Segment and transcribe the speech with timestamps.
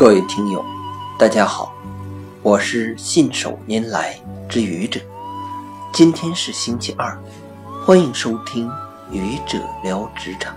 [0.00, 0.64] 各位听友，
[1.18, 1.74] 大家好，
[2.42, 4.18] 我是信手拈来
[4.48, 4.98] 之愚者。
[5.92, 7.22] 今天是星期二，
[7.84, 8.66] 欢迎收听
[9.12, 10.54] 《愚者聊职场》。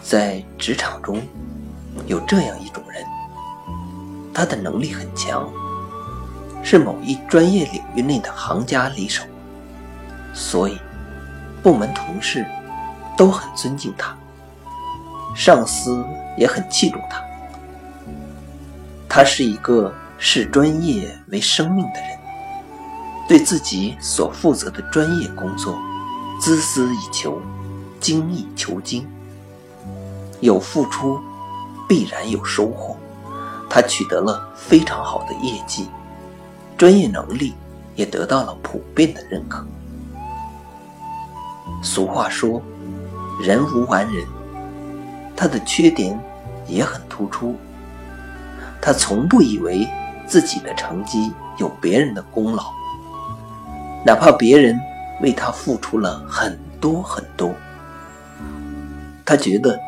[0.00, 1.20] 在职场中，
[2.06, 3.04] 有这样一种人，
[4.32, 5.46] 他的能力很强，
[6.62, 9.22] 是某一专业领域内的行家里手，
[10.32, 10.78] 所以
[11.62, 12.42] 部门同事
[13.18, 14.16] 都很尊敬他，
[15.36, 16.02] 上司
[16.38, 17.22] 也很器重他。
[19.12, 22.18] 他是一个视专业为生命的人，
[23.28, 25.76] 对自己所负责的专业工作
[26.40, 27.42] 孜孜以求，
[27.98, 29.04] 精益求精。
[30.38, 31.20] 有付出，
[31.88, 32.96] 必然有收获。
[33.68, 35.88] 他取得了非常好的业绩，
[36.78, 37.54] 专业能力
[37.96, 39.66] 也得到了普遍的认可。
[41.82, 42.62] 俗话说
[43.42, 44.24] ：“人无完人”，
[45.36, 46.16] 他的缺点
[46.68, 47.56] 也很突出。
[48.80, 49.86] 他从不以为
[50.26, 52.72] 自己的成绩有别人的功劳，
[54.06, 54.78] 哪怕别人
[55.20, 57.52] 为他付出了很多很多，
[59.24, 59.78] 他觉得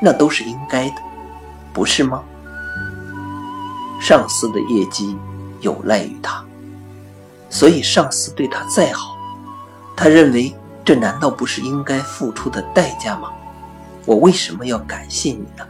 [0.00, 0.96] 那都是应该的，
[1.72, 2.22] 不是吗？
[4.00, 5.16] 上司的业绩
[5.60, 6.42] 有赖于他，
[7.48, 9.14] 所以上司对他再好，
[9.94, 10.54] 他认为
[10.84, 13.30] 这难道不是应该付出的代价吗？
[14.06, 15.64] 我为什么要感谢你呢？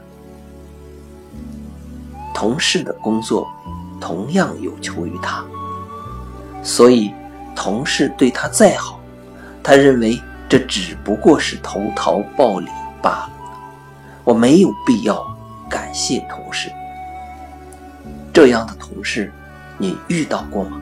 [2.41, 3.47] 同事的工作
[4.01, 5.45] 同样有求于他，
[6.63, 7.13] 所以
[7.55, 8.99] 同事对他再好，
[9.63, 12.67] 他认为这只不过是投桃报李
[13.03, 13.31] 罢了。
[14.25, 15.23] 我没有必要
[15.69, 16.73] 感谢同事。
[18.33, 19.31] 这样的同事，
[19.77, 20.81] 你遇到过吗？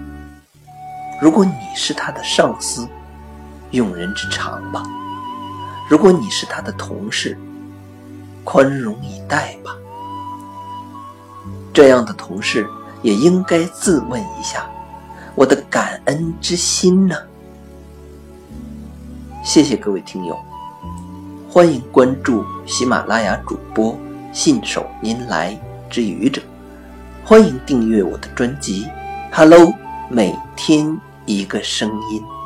[1.20, 2.86] 如果你是他的上司，
[3.72, 4.80] 用人之长吧；
[5.90, 7.36] 如果你是他的同事，
[8.44, 9.74] 宽容以待吧。
[11.78, 12.68] 这样的同事
[13.02, 14.68] 也应该自问一下：
[15.36, 17.14] 我的感恩之心呢？
[19.44, 20.36] 谢谢各位听友，
[21.48, 23.96] 欢迎关注喜马拉雅主播
[24.32, 25.56] 信手拈来
[25.88, 26.42] 之愚者，
[27.24, 28.84] 欢迎订阅我的专辑
[29.30, 29.66] 《Hello》，
[30.10, 32.37] 每天一个声音。